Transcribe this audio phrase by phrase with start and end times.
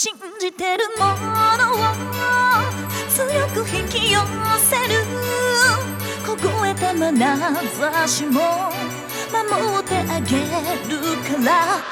[0.00, 1.12] 信じてるもの
[1.72, 1.74] を
[3.08, 4.20] 強く引き寄
[4.60, 5.02] せる。
[6.24, 8.70] 凍えた眼差しも
[9.32, 10.44] 守ってあげる
[11.42, 11.82] から。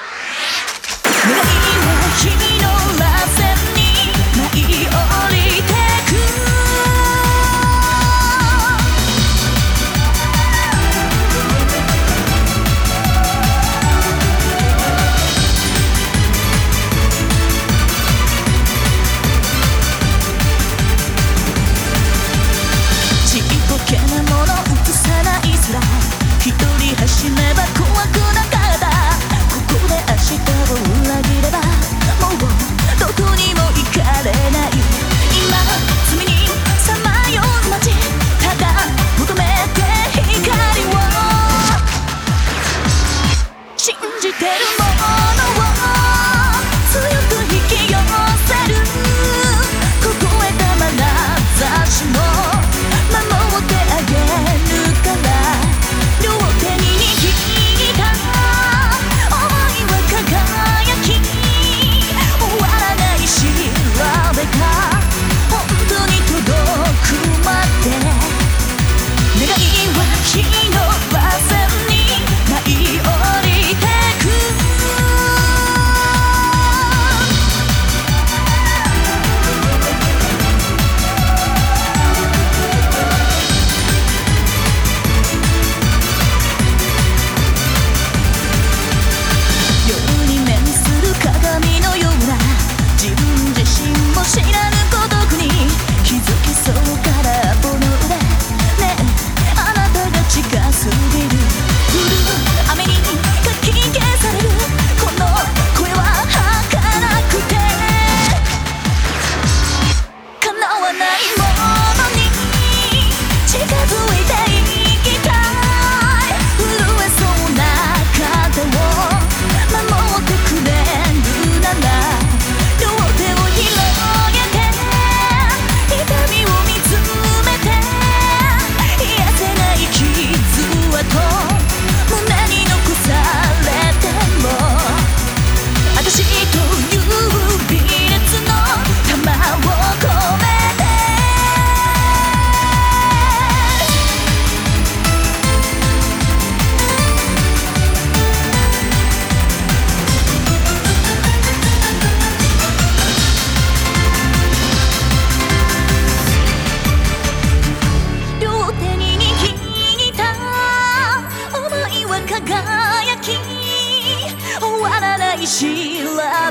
[165.46, 165.62] 調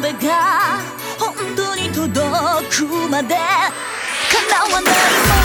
[0.01, 0.79] べが
[1.19, 2.15] 本当に届
[2.71, 3.35] くまで
[4.31, 5.44] 叶わない